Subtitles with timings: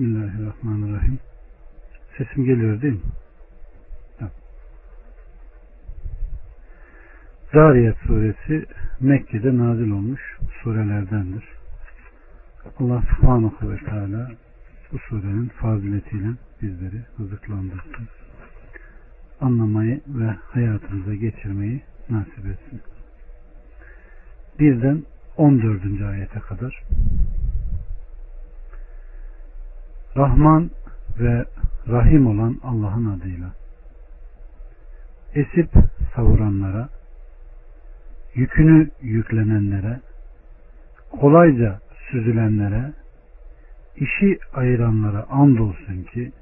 [0.00, 1.18] Bismillahirrahmanirrahim.
[2.18, 3.00] Sesim geliyor değil mi?
[4.18, 4.32] Tamam.
[7.52, 8.66] Zariyat suresi
[9.00, 10.20] Mekke'de nazil olmuş
[10.62, 11.44] surelerdendir.
[12.78, 14.30] Allah subhanahu ve teala
[14.92, 16.28] bu surenin faziletiyle
[16.62, 18.08] bizleri rızıklandırsın.
[19.40, 22.80] Anlamayı ve hayatımıza geçirmeyi nasip etsin.
[24.58, 25.02] Birden
[25.36, 26.02] 14.
[26.02, 26.82] ayete kadar
[30.16, 30.70] Rahman
[31.18, 31.44] ve
[31.88, 33.50] Rahim olan Allah'ın adıyla
[35.34, 35.70] esip
[36.14, 36.88] savuranlara
[38.34, 40.00] yükünü yüklenenlere
[41.20, 42.92] kolayca süzülenlere
[43.96, 46.32] işi ayıranlara andolsun ki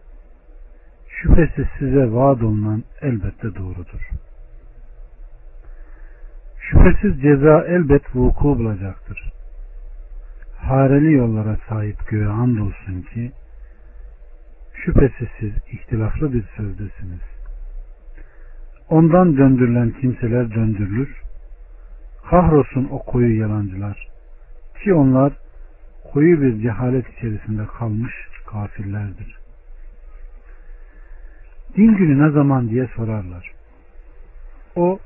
[1.09, 4.09] şüphesiz size vaat olunan elbette doğrudur.
[6.61, 9.33] Şüphesiz ceza elbet vuku bulacaktır.
[10.57, 13.33] Hareli yollara sahip göğe andolsun ki
[14.85, 17.21] şüphesiz siz ihtilaflı bir sözdesiniz.
[18.89, 21.23] Ondan döndürülen kimseler döndürülür.
[22.31, 24.09] Kahrolsun o koyu yalancılar.
[24.85, 25.33] Ki onlar
[26.13, 28.13] koyu bir cehalet içerisinde kalmış
[28.47, 29.39] kafirlerdir.
[31.77, 33.53] Din günü ne zaman diye sorarlar.
[34.77, 34.99] O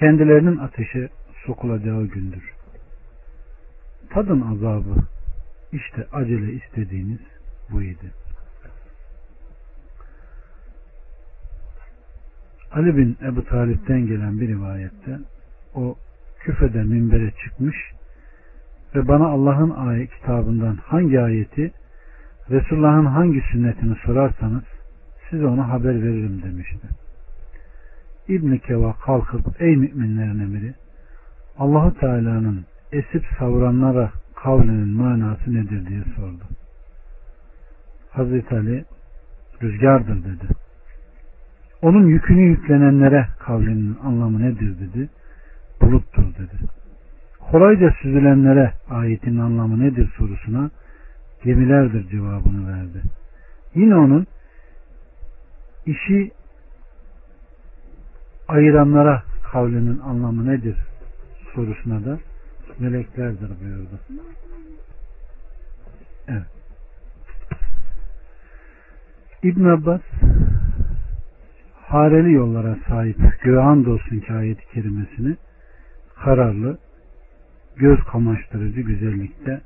[0.00, 1.08] kendilerinin ateşe
[1.46, 2.52] sokulacağı gündür.
[4.10, 4.94] Tadın azabı
[5.72, 7.20] işte acele istediğiniz
[7.70, 8.12] bu idi.
[12.72, 15.18] Ali bin Ebu Talip'ten gelen bir rivayette
[15.74, 15.96] o
[16.40, 17.76] küfede minbere çıkmış
[18.94, 21.72] ve bana Allah'ın ayet kitabından hangi ayeti
[22.50, 24.64] Resulullah'ın hangi sünnetini sorarsanız
[25.30, 26.86] size ona haber veririm demişti.
[28.28, 30.74] İbn Keva kalkıp ey müminlerin emiri
[31.58, 36.44] Allahu Teala'nın esip savuranlara kavlinin manası nedir diye sordu.
[38.10, 38.84] Hazreti Ali
[39.62, 40.67] rüzgardır dedi.
[41.82, 45.08] Onun yükünü yüklenenlere kavlinin anlamı nedir dedi.
[45.80, 46.68] Buluttur dedi.
[47.50, 50.70] Kolayca süzülenlere ayetin anlamı nedir sorusuna
[51.44, 53.02] gemilerdir cevabını verdi.
[53.74, 54.26] Yine onun
[55.86, 56.30] işi
[58.48, 60.76] ayıranlara kavlinin anlamı nedir
[61.54, 62.18] sorusuna da
[62.78, 64.00] meleklerdir buyurdu.
[66.28, 66.46] Evet.
[69.42, 70.00] İbn Abbas
[71.88, 75.36] hareli yollara sahip göğe andolsun ki ayeti kerimesini
[76.24, 76.78] kararlı,
[77.76, 79.60] göz kamaştırıcı güzellikte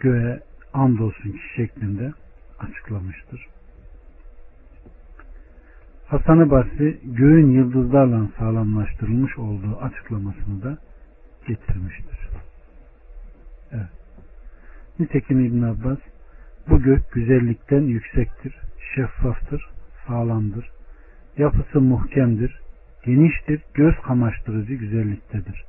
[0.00, 0.40] göğe
[0.72, 2.12] andolsun ki şeklinde
[2.58, 3.46] açıklamıştır.
[6.06, 10.78] Hasan-ı Basri göğün yıldızlarla sağlamlaştırılmış olduğu açıklamasını da
[11.46, 12.28] getirmiştir.
[13.72, 13.88] Evet.
[14.98, 15.98] Nitekim İbn Abbas
[16.68, 18.54] bu gök güzellikten yüksektir,
[18.94, 19.70] şeffaftır,
[20.06, 20.70] sağlamdır,
[21.38, 22.60] yapısı muhkemdir,
[23.04, 25.64] geniştir, göz kamaştırıcı güzelliktedir.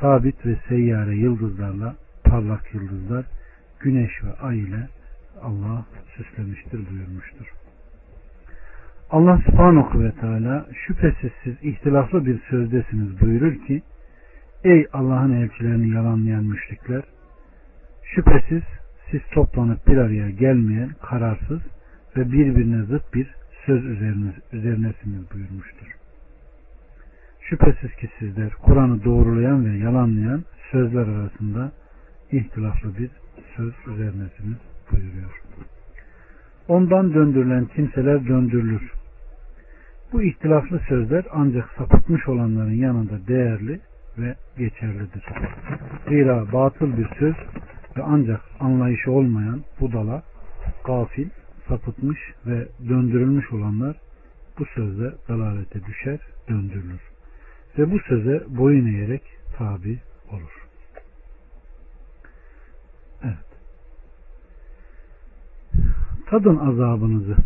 [0.00, 3.24] Sabit ve seyyare yıldızlarla parlak yıldızlar,
[3.80, 4.88] güneş ve ay ile
[5.42, 5.84] Allah
[6.16, 7.46] süslemiştir buyurmuştur.
[9.10, 13.82] Allah subhanahu ve teala şüphesiz siz ihtilaflı bir sözdesiniz buyurur ki
[14.64, 17.02] Ey Allah'ın elçilerini yalanlayan müşrikler
[18.02, 18.62] şüphesiz
[19.10, 21.60] siz toplanıp bir araya gelmeyen kararsız
[22.16, 23.34] ve birbirine zıt bir
[23.66, 25.86] söz üzerine, üzerinesiniz buyurmuştur.
[27.40, 31.72] Şüphesiz ki sizler Kur'an'ı doğrulayan ve yalanlayan sözler arasında
[32.32, 33.10] ihtilaflı bir
[33.56, 34.58] söz üzerinesiniz
[34.90, 35.42] buyuruyor.
[36.68, 38.92] Ondan döndürülen kimseler döndürülür.
[40.12, 43.80] Bu ihtilaflı sözler ancak sapıtmış olanların yanında değerli
[44.18, 45.24] ve geçerlidir.
[46.08, 47.34] Zira batıl bir söz
[47.96, 50.22] ve ancak anlayışı olmayan budala,
[50.86, 51.28] gafil,
[51.72, 53.96] sapıtmış ve döndürülmüş olanlar
[54.58, 56.18] bu sözle dalalete düşer,
[56.48, 57.00] döndürülür.
[57.78, 59.22] Ve bu söze boyun eğerek
[59.58, 59.98] tabi
[60.30, 60.66] olur.
[63.22, 63.52] Evet.
[66.26, 67.36] Tadın azabınızı,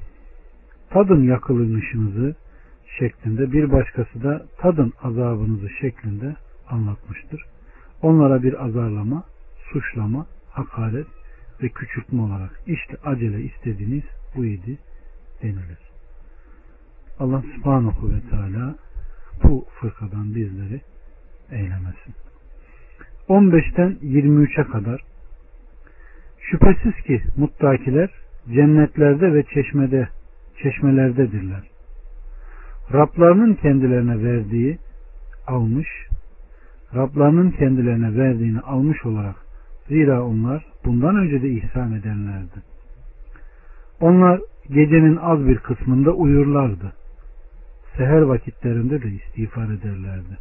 [0.90, 2.34] tadın yakılmışınızı
[2.98, 6.36] şeklinde bir başkası da tadın azabınızı şeklinde
[6.68, 7.42] anlatmıştır.
[8.02, 9.24] Onlara bir azarlama,
[9.72, 11.06] suçlama, hakaret
[11.62, 14.04] ve küçültme olarak işte acele istediğiniz
[14.36, 14.78] bu idi
[15.42, 15.78] denilir.
[17.18, 18.74] Allah subhanahu ve teala
[19.44, 20.80] bu fırkadan bizleri
[21.50, 22.14] eylemesin.
[23.28, 25.00] 15'ten 23'e kadar
[26.40, 28.10] şüphesiz ki muttakiler
[28.48, 30.08] cennetlerde ve çeşmede
[30.62, 31.62] çeşmelerdedirler.
[32.92, 34.78] Rablarının kendilerine verdiği
[35.46, 35.88] almış,
[36.94, 39.36] Rablarının kendilerine verdiğini almış olarak
[39.88, 42.62] zira onlar bundan önce de ihsan edenlerdi.
[44.00, 44.40] Onlar
[44.70, 46.92] gecenin az bir kısmında uyurlardı.
[47.96, 50.38] Seher vakitlerinde de istiğfar ederlerdi.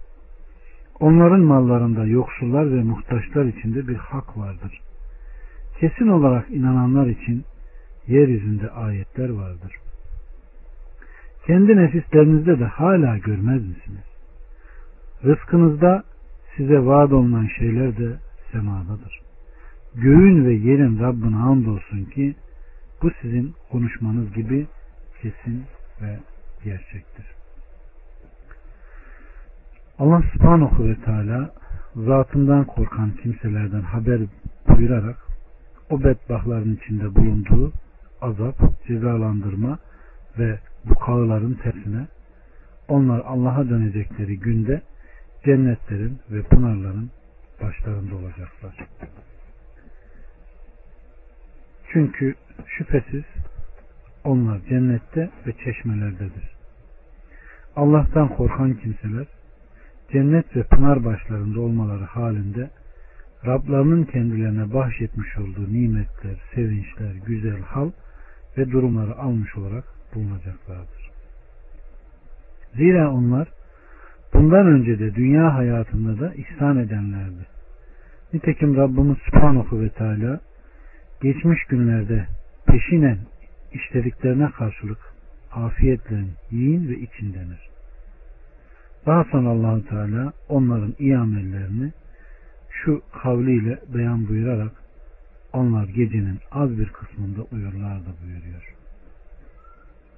[0.99, 4.81] Onların mallarında yoksullar ve muhtaçlar içinde bir hak vardır.
[5.79, 7.45] Kesin olarak inananlar için
[8.07, 9.75] yeryüzünde ayetler vardır.
[11.47, 14.05] Kendi nefislerinizde de hala görmez misiniz?
[15.23, 16.03] Rızkınızda
[16.57, 18.15] size vaat olunan şeyler de
[18.51, 19.24] semadadır.
[19.95, 22.35] Göğün ve yerin Rabbine andolsun ki
[23.01, 24.67] bu sizin konuşmanız gibi
[25.21, 25.63] kesin
[26.01, 26.19] ve
[26.63, 27.25] gerçektir.
[29.99, 31.53] Allah subhanahu ve teala
[31.95, 34.21] zatından korkan kimselerden haber
[34.67, 35.17] buyurarak
[35.89, 37.71] o bedbahtların içinde bulunduğu
[38.21, 38.55] azap,
[38.87, 39.79] cezalandırma
[40.39, 42.07] ve bu kağıların tersine
[42.87, 44.81] onlar Allah'a dönecekleri günde
[45.45, 47.09] cennetlerin ve pınarların
[47.61, 48.87] başlarında olacaklar.
[51.95, 52.35] Çünkü
[52.67, 53.23] şüphesiz
[54.23, 56.55] onlar cennette ve çeşmelerdedir.
[57.75, 59.27] Allah'tan korkan kimseler
[60.11, 62.69] cennet ve pınar başlarında olmaları halinde
[63.45, 67.91] Rablarının kendilerine bahşetmiş olduğu nimetler, sevinçler, güzel hal
[68.57, 69.83] ve durumları almış olarak
[70.15, 71.09] bulunacaklardır.
[72.73, 73.47] Zira onlar
[74.33, 77.45] bundan önce de dünya hayatında da ihsan edenlerdi.
[78.33, 80.39] Nitekim Rabbimiz Subhanahu ve Teala
[81.25, 82.27] geçmiş günlerde
[82.65, 83.17] peşinen
[83.73, 84.99] işlediklerine karşılık
[85.51, 87.69] afiyetle yiyin ve için denir.
[89.05, 91.91] Daha sonra Allahu Teala onların iyi amellerini
[92.69, 94.71] şu kavliyle beyan buyurarak
[95.53, 98.75] onlar gecenin az bir kısmında uyurlardı buyuruyor.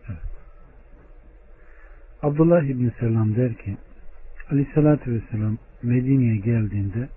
[0.10, 0.20] Evet.
[2.22, 3.78] Abdullah İbni Selam der ki
[4.52, 7.10] Aleyhisselatü Vesselam Medine'ye geldiğinde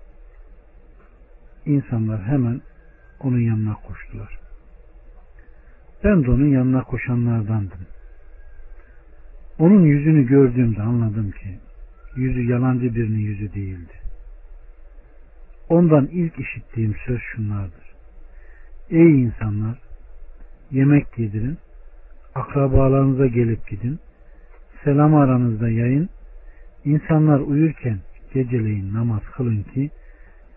[1.65, 2.61] insanlar hemen
[3.25, 4.39] onun yanına koştular.
[6.03, 7.79] Ben de onun yanına koşanlardandım.
[9.59, 11.59] Onun yüzünü gördüğümde anladım ki
[12.15, 13.93] yüzü yalancı birinin yüzü değildi.
[15.69, 17.91] Ondan ilk işittiğim söz şunlardır.
[18.89, 19.79] Ey insanlar!
[20.71, 21.57] Yemek yedirin,
[22.35, 23.99] akrabalarınıza gelip gidin,
[24.83, 26.09] selam aranızda yayın,
[26.85, 27.99] insanlar uyurken
[28.33, 29.89] geceleyin namaz kılın ki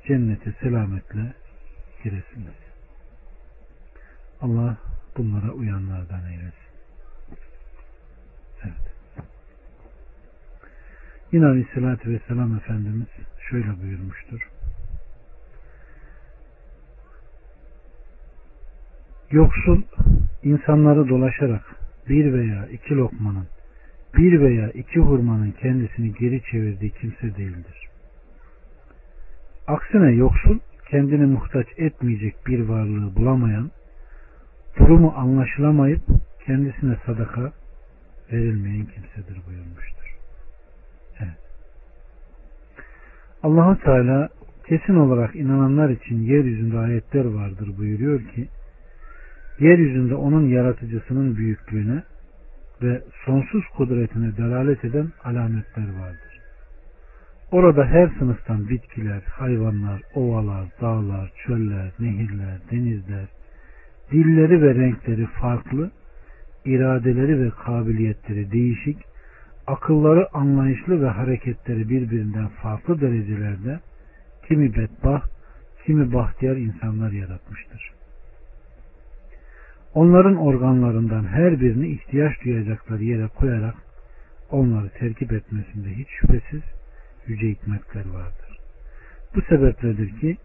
[0.06, 1.32] cennete selametle
[2.04, 2.54] giresiniz.
[4.40, 4.76] Allah
[5.16, 6.70] bunlara uyanlardan eylesin.
[8.64, 8.94] Evet.
[11.32, 13.08] Yine Aleyhisselatü Vesselam Efendimiz
[13.50, 14.48] şöyle buyurmuştur.
[19.30, 19.82] Yoksul
[20.42, 21.62] insanları dolaşarak
[22.08, 23.46] bir veya iki lokmanın,
[24.16, 27.88] bir veya iki hurmanın kendisini geri çevirdiği kimse değildir.
[29.66, 30.58] Aksine yoksul
[30.90, 33.70] kendini muhtaç etmeyecek bir varlığı bulamayan,
[34.78, 36.02] durumu anlaşılamayıp
[36.46, 37.52] kendisine sadaka
[38.32, 40.16] verilmeyen kimsedir buyurmuştur.
[41.20, 41.38] Evet.
[43.42, 44.28] allah Teala
[44.66, 48.48] kesin olarak inananlar için yeryüzünde ayetler vardır buyuruyor ki
[49.58, 52.02] yeryüzünde onun yaratıcısının büyüklüğüne
[52.82, 56.33] ve sonsuz kudretine delalet eden alametler vardır.
[57.54, 63.26] Orada her sınıftan bitkiler, hayvanlar, ovalar, dağlar, çöller, nehirler, denizler,
[64.12, 65.90] dilleri ve renkleri farklı,
[66.64, 68.98] iradeleri ve kabiliyetleri değişik,
[69.66, 73.80] akılları anlayışlı ve hareketleri birbirinden farklı derecelerde
[74.48, 75.24] kimi bedbaht,
[75.86, 77.90] kimi bahtiyar insanlar yaratmıştır.
[79.94, 83.74] Onların organlarından her birini ihtiyaç duyacakları yere koyarak
[84.50, 86.62] onları terkip etmesinde hiç şüphesiz
[87.26, 88.58] yüce hikmetler vardır.
[89.34, 90.36] Bu sebepledir ki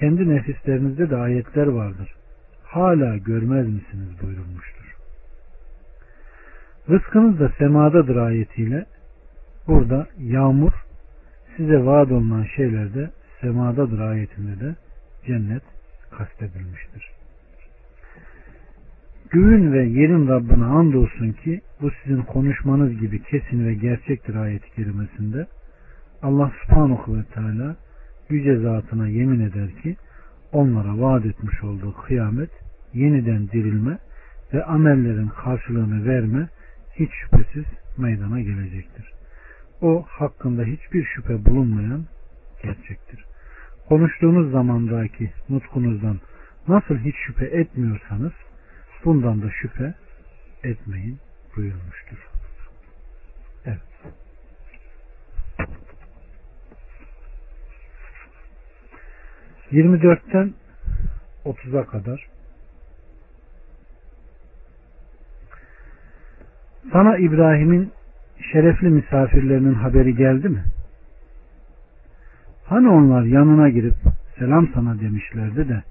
[0.00, 2.14] kendi nefislerinizde de ayetler vardır.
[2.64, 4.96] Hala görmez misiniz buyurulmuştur.
[6.90, 8.86] Rızkınız da semadadır ayetiyle
[9.66, 10.72] burada yağmur
[11.56, 13.10] size vaat olunan şeyler de
[13.40, 14.74] semadadır ayetinde de
[15.26, 15.62] cennet
[16.10, 17.12] kastedilmiştir.
[19.30, 25.46] Göğün ve yerin Rabbine andolsun ki bu sizin konuşmanız gibi kesin ve gerçektir ayeti kerimesinde
[26.22, 27.76] Allah subhanahu ve teala
[28.28, 29.96] yüce zatına yemin eder ki
[30.52, 32.50] onlara vaat etmiş olduğu kıyamet,
[32.94, 33.98] yeniden dirilme
[34.54, 36.48] ve amellerin karşılığını verme
[36.94, 37.64] hiç şüphesiz
[37.98, 39.12] meydana gelecektir.
[39.80, 42.04] O hakkında hiçbir şüphe bulunmayan
[42.62, 43.24] gerçektir.
[43.88, 46.20] Konuştuğunuz zamandaki nutkunuzdan
[46.68, 48.32] nasıl hiç şüphe etmiyorsanız
[49.04, 49.94] bundan da şüphe
[50.64, 51.18] etmeyin
[51.56, 52.28] buyurmuştur.
[53.66, 54.21] Evet.
[59.72, 60.52] 24'ten
[61.44, 62.26] 30'a kadar
[66.92, 67.92] Sana İbrahim'in
[68.52, 70.64] şerefli misafirlerinin haberi geldi mi?
[72.64, 73.94] Hani onlar yanına girip
[74.38, 75.82] selam sana demişlerdi de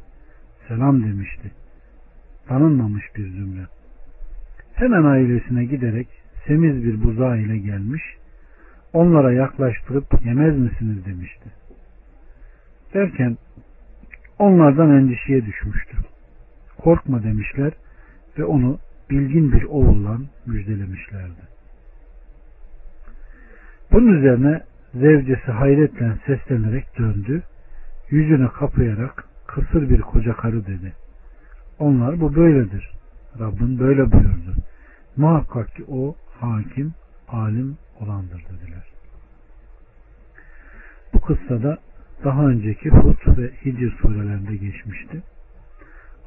[0.68, 1.52] selam demişti.
[2.48, 3.66] Tanınmamış bir zümre.
[4.74, 6.08] Hemen ailesine giderek
[6.48, 8.04] semiz bir buzağı ile gelmiş,
[8.94, 11.50] onlara yaklaştırıp yemez misiniz demişti.
[12.94, 13.38] Derken
[14.42, 15.98] onlardan endişeye düşmüştü.
[16.78, 17.74] Korkma demişler
[18.38, 18.80] ve onu
[19.10, 21.42] bilgin bir oğulla müjdelemişlerdi.
[23.92, 24.62] Bunun üzerine
[24.94, 27.44] zevcesi hayretle seslenerek döndü.
[28.10, 30.94] Yüzünü kapayarak kısır bir koca karı dedi.
[31.80, 32.92] Onlar bu böyledir.
[33.40, 34.56] Rabbin böyle buyurdu.
[35.18, 36.94] Muhakkak ki o hakim,
[37.28, 38.84] alim olandır dediler.
[41.14, 41.78] Bu kıssada
[42.24, 45.22] daha önceki Hud ve Hicr surelerinde geçmişti.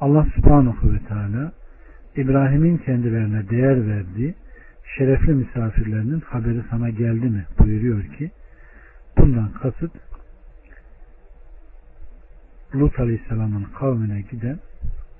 [0.01, 1.51] Allah subhanahu ve teala
[2.15, 4.35] İbrahim'in kendilerine değer verdiği
[4.97, 8.31] şerefli misafirlerinin haberi sana geldi mi buyuruyor ki
[9.17, 9.91] bundan kasıt
[12.75, 14.59] Lut Aleyhisselam'ın kavmine giden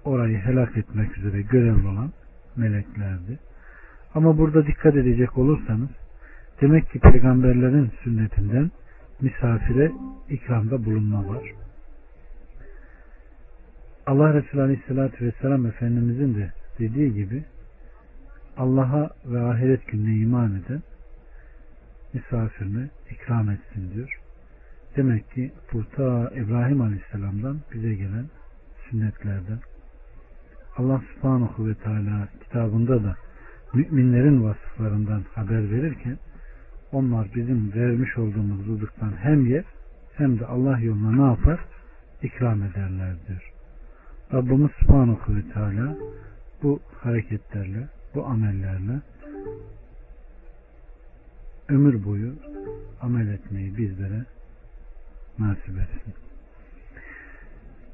[0.04, 2.12] orayı helak etmek üzere görevli olan
[2.56, 3.40] meleklerdi.
[4.16, 5.90] Ama burada dikkat edecek olursanız
[6.62, 8.72] demek ki peygamberlerin sünnetinden
[9.22, 9.92] misafire
[10.30, 11.54] ikramda bulunma var.
[14.06, 17.44] Allah Resulü Aleyhisselatü Vesselam Efendimizin de dediği gibi
[18.58, 20.82] Allah'a ve ahiret gününe iman eden
[22.14, 24.20] misafirine ikram etsin diyor.
[24.96, 28.26] Demek ki bu ta İbrahim Aleyhisselam'dan bize gelen
[28.90, 29.60] sünnetlerden.
[30.78, 33.16] Allah subhanahu ve teala kitabında da
[33.74, 36.18] müminlerin vasıflarından haber verirken
[36.92, 39.64] onlar bizim vermiş olduğumuz rızıktan hem yer
[40.18, 41.60] hem de Allah yoluna ne yapar?
[42.24, 43.52] İkram ederler diyor.
[44.34, 45.96] Rabbimiz subhanahu ve teala
[46.64, 49.02] bu hareketlerle, bu amellerle
[51.70, 52.34] ömür boyu
[53.02, 54.26] amel etmeyi bizlere
[55.40, 56.14] nasip etsin.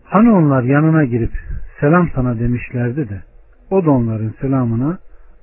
[0.03, 1.31] Hani onlar yanına girip
[1.79, 3.23] selam sana demişlerdi de
[3.69, 4.99] o da onların selamına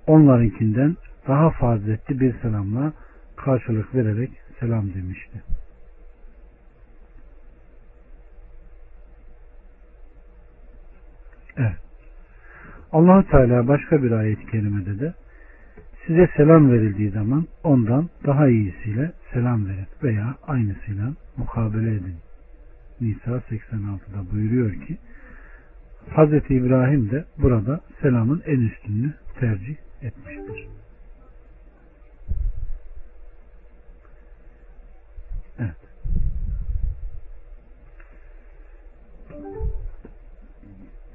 [0.07, 0.97] onlarınkinden
[1.29, 2.93] daha faziletli bir selamla
[3.45, 4.31] karşılık vererek
[4.61, 5.43] selam demişti.
[11.57, 11.77] Evet.
[12.93, 15.15] allah Teala başka bir ayet-i kerimede de
[16.07, 22.17] size selam verildiği zaman ondan daha iyisiyle selam verin veya aynısıyla mukabele edin.
[23.01, 24.99] Nisa 86'da buyuruyor ki
[26.11, 26.51] Hz.
[26.51, 30.69] İbrahim de burada selamın en üstününü tercih etmiştir.
[35.59, 35.77] Evet.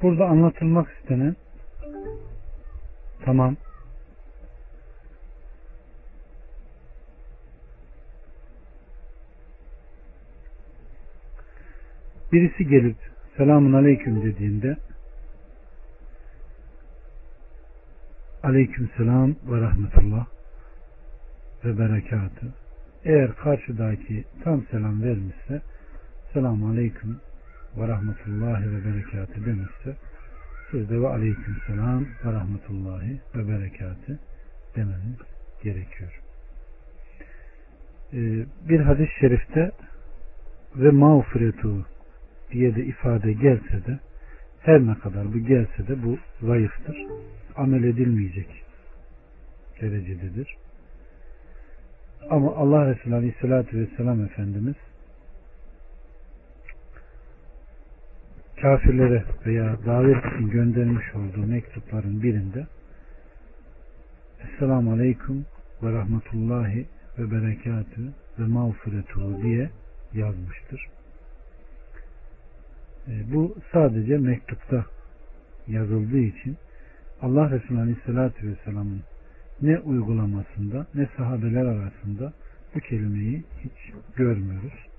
[0.03, 1.35] Burada anlatılmak istenen
[3.25, 3.57] tamam.
[12.31, 12.97] Birisi gelip
[13.37, 14.77] selamun aleyküm dediğinde
[18.43, 20.25] aleyküm selam ve rahmetullah
[21.65, 22.53] ve berekatı
[23.05, 25.61] eğer karşıdaki tam selam vermişse
[26.33, 27.19] selamun aleyküm
[27.77, 29.95] ve rahmetullahi ve berekatı demişse
[30.71, 34.19] siz de ve aleyküm selam ve rahmetullahi ve berekatı
[34.75, 35.17] demeniz
[35.63, 36.21] gerekiyor.
[38.13, 39.71] Ee, bir hadis-i şerifte
[40.75, 41.85] ve mağfiretu
[42.51, 43.99] diye de ifade gelse de
[44.61, 46.97] her ne kadar bu gelse de bu zayıftır.
[47.55, 48.63] Amel edilmeyecek
[49.81, 50.55] derecededir.
[52.29, 54.75] Ama Allah Resulü Aleyhisselatü Vesselam Efendimiz
[58.63, 62.67] kafirlere veya davet için göndermiş olduğu mektupların birinde
[64.43, 65.45] Esselamu Aleyküm
[65.83, 66.85] ve Rahmetullahi
[67.17, 68.01] ve Berekatü
[68.39, 69.69] ve Mağfiretuhu diye
[70.13, 70.87] yazmıştır.
[73.07, 74.85] E, bu sadece mektupta
[75.67, 76.57] yazıldığı için
[77.21, 79.01] Allah Resulü Aleyhisselatü Vesselam'ın
[79.61, 82.33] ne uygulamasında ne sahabeler arasında
[82.75, 84.92] bu kelimeyi hiç görmüyoruz.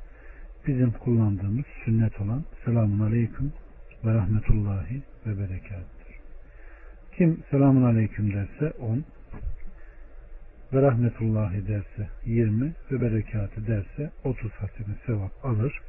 [0.67, 3.53] Bizim kullandığımız sünnet olan selamun aleyküm
[4.05, 6.15] ve rahmetullahi ve berekatüdür.
[7.17, 9.05] Kim selamun aleyküm derse 10
[10.73, 15.81] ve rahmetullahi derse 20 ve berekatı derse 30 hasene sevap alır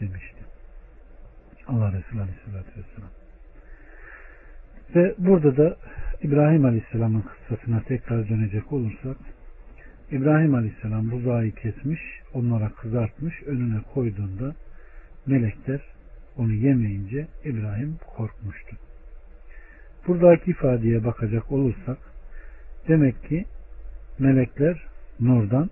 [0.00, 0.42] demişti.
[1.66, 3.10] Allah Resulü Aleyhisselatü Vesselam.
[4.94, 5.76] Ve burada da
[6.22, 9.16] İbrahim Aleyhisselam'ın kıssasına tekrar dönecek olursak
[10.12, 12.00] İbrahim Aleyhisselam buzağı kesmiş,
[12.34, 14.54] onlara kızartmış, önüne koyduğunda
[15.26, 15.80] melekler
[16.36, 18.76] onu yemeyince İbrahim korkmuştu.
[20.06, 21.98] Buradaki ifadeye bakacak olursak
[22.88, 23.44] Demek ki
[24.18, 24.84] melekler
[25.20, 25.70] nurdan,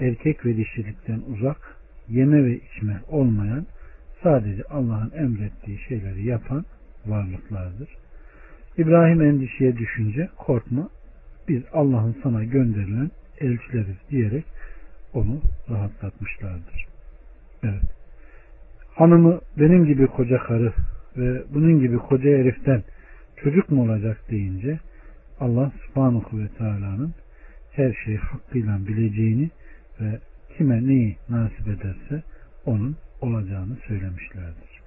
[0.00, 1.76] erkek ve dişilikten uzak,
[2.08, 3.66] yeme ve içme olmayan,
[4.22, 6.64] sadece Allah'ın emrettiği şeyleri yapan
[7.06, 7.88] varlıklardır.
[8.78, 10.88] İbrahim endişeye düşünce korkma,
[11.48, 14.44] biz Allah'ın sana gönderilen elçileriz diyerek
[15.14, 15.40] onu
[15.70, 16.86] rahatlatmışlardır.
[17.62, 17.90] Evet.
[18.94, 20.72] Hanımı benim gibi koca karı
[21.16, 22.82] ve bunun gibi koca heriften
[23.36, 24.78] çocuk mu olacak deyince
[25.40, 27.14] Allah subhanahu ve teala'nın
[27.72, 29.50] her şeyi hakkıyla bileceğini
[30.00, 30.18] ve
[30.56, 32.22] kime neyi nasip ederse
[32.66, 34.80] onun olacağını söylemişlerdir.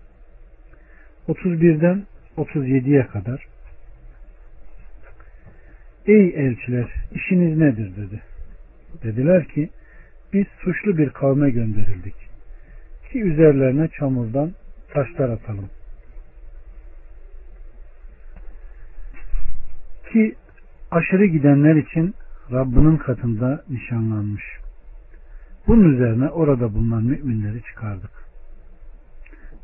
[1.27, 2.06] 31'den
[2.38, 3.48] 37'ye kadar
[6.08, 8.22] Ey elçiler işiniz nedir dedi.
[9.03, 9.69] Dediler ki
[10.34, 12.15] biz suçlu bir kavme gönderildik.
[13.12, 14.51] Ki üzerlerine çamurdan
[14.93, 15.69] taşlar atalım.
[20.12, 20.36] Ki
[20.91, 22.15] aşırı gidenler için
[22.51, 24.43] Rabbinin katında nişanlanmış.
[25.67, 28.12] Bunun üzerine orada bulunan müminleri çıkardık.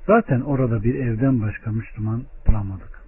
[0.08, 3.02] Zaten orada bir evden başka Müslüman bulamadık.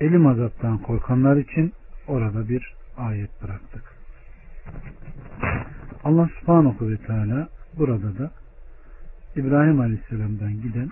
[0.00, 1.72] Elim azaptan korkanlar için
[2.08, 3.91] orada bir ayet bıraktık.
[6.04, 8.30] Allah subhanahu ve teala burada da
[9.36, 10.90] İbrahim aleyhisselamdan giden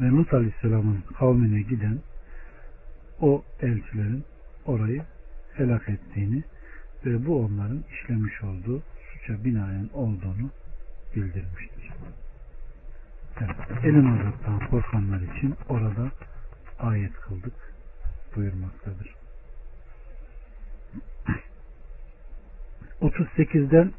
[0.00, 1.98] ve Lut aleyhisselamın kavmine giden
[3.20, 4.24] o elçilerin
[4.66, 5.02] orayı
[5.54, 6.42] helak ettiğini
[7.06, 10.50] ve bu onların işlemiş olduğu suça binaen olduğunu
[11.16, 11.90] bildirmiştir.
[13.40, 16.10] Evet, elin azaptan korkanlar için orada
[16.78, 17.54] ayet kıldık
[18.36, 19.25] buyurmaktadır.
[23.18, 23.90] 38'den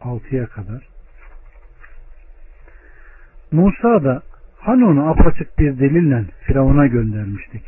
[0.00, 0.88] 46'ya kadar
[3.52, 4.22] Musa da
[4.58, 7.62] hani onu apaçık bir delille Firavun'a göndermiştik.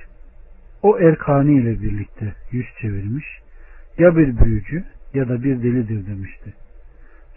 [0.82, 3.24] O Erkani ile birlikte yüz çevirmiş,
[3.98, 4.84] ya bir büyücü
[5.14, 6.54] ya da bir delidir demişti.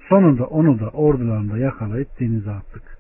[0.10, 2.98] Sonunda onu da ordularında yakalayıp denize attık.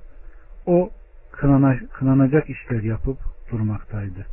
[0.65, 0.89] O
[1.31, 3.17] kınana, kınanacak işler yapıp
[3.51, 4.25] durmaktaydı.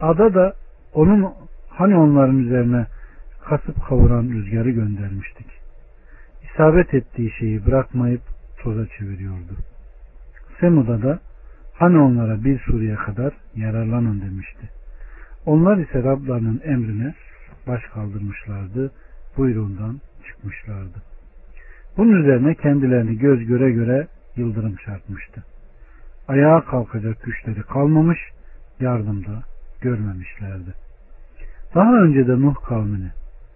[0.00, 0.54] Ada da
[0.94, 1.32] onun
[1.68, 2.86] hani onların üzerine
[3.44, 5.46] kasıp kavuran rüzgarı göndermiştik.
[6.42, 8.22] İsabet ettiği şeyi bırakmayıp
[8.62, 9.56] toza çeviriyordu.
[10.60, 11.18] Semud'a da
[11.74, 14.68] hani onlara bir sureye kadar yararlanın demişti.
[15.46, 17.14] Onlar ise Rablarının emrine
[17.66, 18.92] baş kaldırmışlardı,
[19.36, 21.02] buyruğundan çıkmışlardı.
[21.96, 25.44] Bunun üzerine kendilerini göz göre göre yıldırım çarpmıştı.
[26.28, 28.18] Ayağa kalkacak güçleri kalmamış,
[28.80, 29.42] yardımda
[29.80, 30.74] görmemişlerdi.
[31.74, 33.10] Daha önce de Nuh kavmini,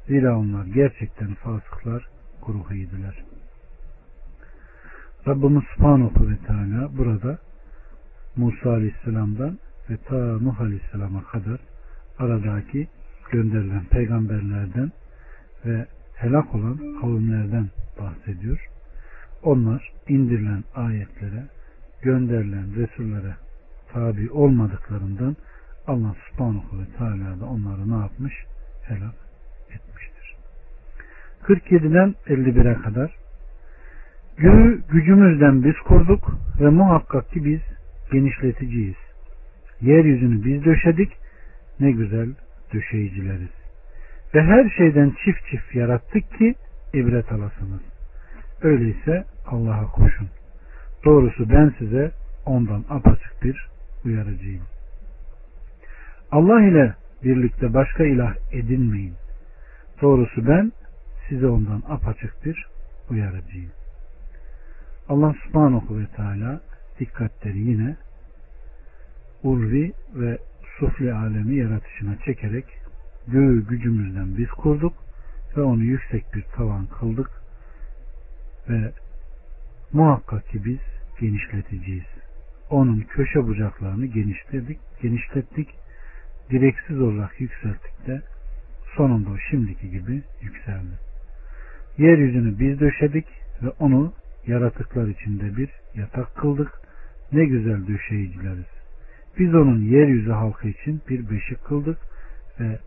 [0.09, 2.09] zira onlar gerçekten fasıklar,
[2.47, 3.25] gruhuydular.
[5.27, 7.39] Rabbimiz Subhanahu ve Teala burada
[8.37, 9.59] Musa Aleyhisselam'dan
[9.91, 11.61] ve ta Nuh Aleyhisselam'a kadar
[12.19, 12.89] aradaki
[13.31, 14.93] gönderilen peygamberlerden
[15.67, 17.69] ve helak olan kavimlerden
[18.01, 18.69] bahsediyor.
[19.43, 21.45] Onlar indirilen ayetlere,
[22.03, 23.35] gönderilen Resullere
[23.93, 25.37] tabi olmadıklarından
[25.87, 28.35] Allah subhanahu ve teala da onları ne yapmış?
[28.83, 29.28] Helak.
[31.45, 33.19] 47'den 51'e kadar
[34.39, 37.61] Göğü gücümüzden biz kurduk ve muhakkak ki biz
[38.13, 38.97] genişleticiyiz.
[39.81, 41.13] Yeryüzünü biz döşedik,
[41.81, 42.29] ne güzel
[42.75, 43.51] döşeyicileriz.
[44.35, 46.55] Ve her şeyden çift çift yarattık ki
[46.95, 47.81] ibret alasınız.
[48.63, 50.29] Öyleyse Allah'a koşun.
[51.05, 52.11] Doğrusu ben size
[52.47, 53.69] ondan apaçık bir
[54.05, 54.63] uyarıcıyım.
[56.31, 59.15] Allah ile birlikte başka ilah edinmeyin.
[60.03, 60.73] Doğrusu ben
[61.29, 62.67] size ondan apaçık bir
[63.11, 63.71] uyarıcıyım.
[65.09, 66.61] Allah subhanahu ve teala
[67.01, 67.97] dikkatleri yine
[69.43, 70.39] urvi ve
[70.79, 72.65] sufli alemi yaratışına çekerek
[73.27, 74.93] göğü gücümüzden biz kurduk
[75.57, 77.31] ve onu yüksek bir tavan kıldık
[78.69, 78.93] ve
[79.93, 80.79] muhakkak ki biz
[81.21, 82.05] genişleteceğiz.
[82.71, 85.69] Onun köşe bucaklarını genişledik, genişlettik,
[86.51, 88.23] direksiz olarak yükselttik de
[88.97, 91.08] sonunda o şimdiki gibi yükseldi.
[91.99, 93.27] Yeryüzünü biz döşedik
[93.63, 94.13] ve onu
[94.47, 96.71] yaratıklar içinde bir yatak kıldık.
[97.33, 98.67] Ne güzel döşeyicileriz.
[99.39, 101.99] Biz onun yeryüzü halkı için bir beşik kıldık
[102.61, 102.79] ve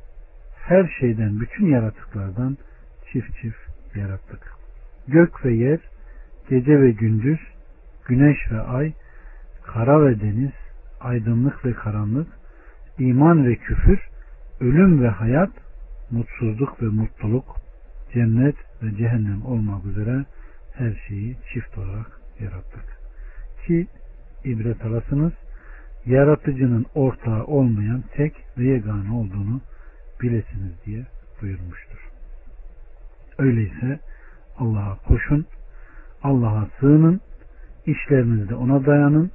[0.56, 2.58] her şeyden bütün yaratıklardan
[3.12, 3.60] çift çift
[3.95, 4.52] yarattık.
[5.08, 5.80] Gök ve yer,
[6.50, 7.39] gece ve gündüz,
[8.08, 8.93] güneş ve ay,
[9.63, 10.52] kara ve deniz,
[11.00, 12.28] aydınlık ve karanlık,
[13.00, 14.00] iman ve küfür,
[14.60, 15.52] ölüm ve hayat,
[16.12, 17.56] mutsuzluk ve mutluluk,
[18.13, 20.26] cennet ve cehennem olmak üzere
[20.74, 22.86] her şeyi çift olarak yarattık.
[23.67, 23.88] Ki
[24.43, 25.34] ibret alasınız,
[26.06, 29.62] yaratıcının ortağı olmayan tek ve yegane olduğunu
[30.21, 31.06] bilesiniz diye
[31.41, 32.10] buyurmuştur.
[33.38, 34.00] Öyleyse
[34.58, 35.45] Allah'a koşun,
[36.24, 37.21] Allah'a sığının,
[37.86, 39.32] işlerinizde ona dayanın.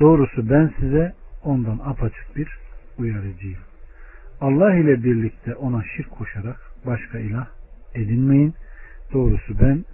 [0.00, 1.14] Doğrusu ben size
[1.44, 2.48] ondan apaçık bir
[2.98, 3.60] uyarıcıyım.
[4.40, 7.46] Allah ile birlikte ona şirk koşarak başka ilah
[7.94, 8.54] edinmeyin.
[9.12, 9.84] Doğrusu ben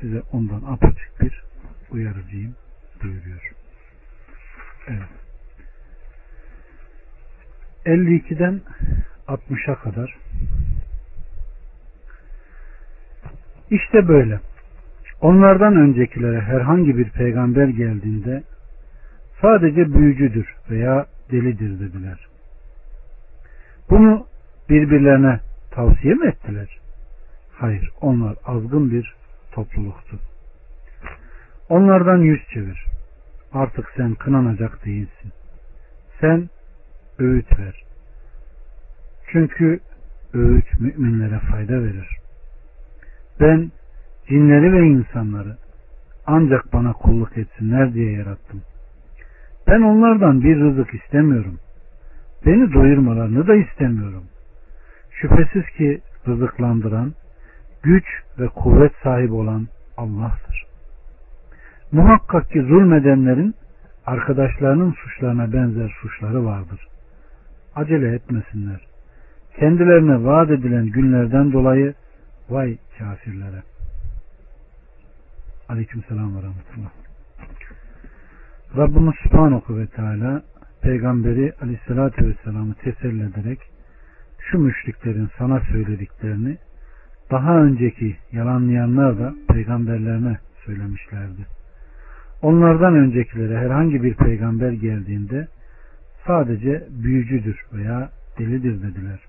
[0.00, 1.42] size ondan apaçık bir
[1.90, 2.54] uyarıcıyım
[3.02, 3.52] buyuruyor.
[4.88, 5.08] Evet.
[7.86, 8.60] 52'den
[9.28, 10.16] 60'a kadar
[13.70, 14.40] İşte böyle.
[15.20, 18.42] Onlardan öncekilere herhangi bir peygamber geldiğinde
[19.40, 22.26] sadece büyücüdür veya delidir dediler.
[23.90, 24.26] Bunu
[24.68, 26.83] birbirlerine tavsiye mi ettiler?
[27.56, 29.14] Hayır, onlar azgın bir
[29.52, 30.18] topluluktu.
[31.68, 32.84] Onlardan yüz çevir.
[33.52, 35.32] Artık sen kınanacak değilsin.
[36.20, 36.48] Sen
[37.18, 37.84] öğüt ver.
[39.32, 39.80] Çünkü
[40.34, 42.08] öğüt müminlere fayda verir.
[43.40, 43.70] Ben
[44.28, 45.56] cinleri ve insanları
[46.26, 48.62] ancak bana kulluk etsinler diye yarattım.
[49.66, 51.58] Ben onlardan bir rızık istemiyorum.
[52.46, 54.24] Beni doyurmalarını da istemiyorum.
[55.10, 57.14] Şüphesiz ki rızıklandıran,
[57.84, 58.04] güç
[58.38, 60.66] ve kuvvet sahibi olan Allah'tır.
[61.92, 63.54] Muhakkak ki zulmedenlerin
[64.06, 66.88] arkadaşlarının suçlarına benzer suçları vardır.
[67.74, 68.80] Acele etmesinler.
[69.58, 71.94] Kendilerine vaat edilen günlerden dolayı
[72.50, 73.62] vay kafirlere.
[75.68, 76.90] Aleyküm selam ve rahmetullah.
[78.76, 80.42] Rabbimiz Subhanahu ve Teala
[80.82, 83.58] peygamberi aleyhissalatü vesselam'ı teselli ederek
[84.38, 86.58] şu müşriklerin sana söylediklerini
[87.30, 91.46] daha önceki yalanlayanlar da peygamberlerine söylemişlerdi.
[92.42, 95.48] Onlardan öncekilere herhangi bir peygamber geldiğinde
[96.26, 99.20] sadece büyücüdür veya delidir dediler.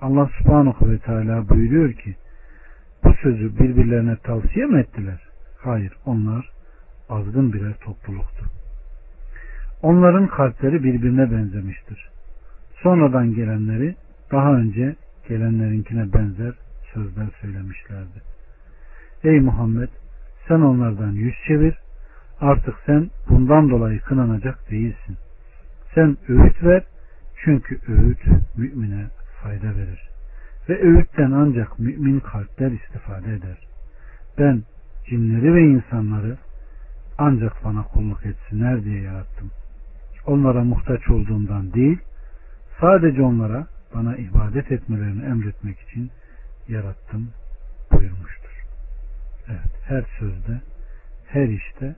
[0.00, 2.14] Allah subhanahu ve teala buyuruyor ki
[3.04, 5.20] bu sözü birbirlerine tavsiye mi ettiler?
[5.58, 6.50] Hayır onlar
[7.08, 8.44] azgın birer topluluktu.
[9.82, 12.08] Onların kalpleri birbirine benzemiştir.
[12.82, 13.94] Sonradan gelenleri
[14.32, 14.96] daha önce
[15.28, 16.52] gelenlerinkine benzer
[16.94, 18.22] sözler söylemişlerdi.
[19.24, 19.88] Ey Muhammed
[20.48, 21.74] sen onlardan yüz çevir
[22.40, 25.16] artık sen bundan dolayı kınanacak değilsin.
[25.94, 26.82] Sen öğüt ver
[27.44, 28.20] çünkü öğüt
[28.56, 29.06] mümine
[29.42, 30.08] fayda verir.
[30.68, 33.58] Ve öğütten ancak mümin kalpler istifade eder.
[34.38, 34.62] Ben
[35.08, 36.36] cinleri ve insanları
[37.18, 39.50] ancak bana kulluk etsinler diye yarattım.
[40.26, 41.98] Onlara muhtaç olduğumdan değil,
[42.80, 46.10] sadece onlara bana ibadet etmelerini emretmek için
[46.68, 47.32] yarattım
[47.92, 48.64] buyurmuştur.
[49.48, 50.60] Evet, her sözde,
[51.26, 51.96] her işte,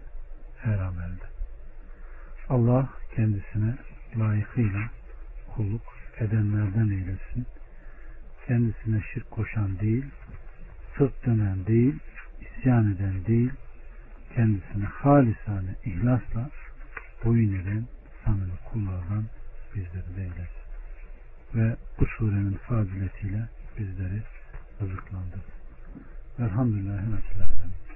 [0.59, 1.25] her amelde.
[2.48, 3.75] Allah kendisine
[4.18, 4.81] layıkıyla
[5.55, 5.83] kulluk
[6.18, 7.46] edenlerden eylesin.
[8.46, 10.05] Kendisine şirk koşan değil,
[10.98, 11.98] sırt dönen değil,
[12.40, 13.51] isyan eden değil,
[14.35, 16.51] kendisine halisane ihlasla
[17.25, 17.87] boyun eden
[18.25, 19.25] samimi kullardan
[19.75, 20.62] bizleri de eylesin.
[21.55, 23.48] Ve bu surenin faziletiyle
[23.79, 24.22] bizleri
[24.83, 25.40] rızıklandır.
[26.38, 27.92] Elhamdülillahi Rabbil.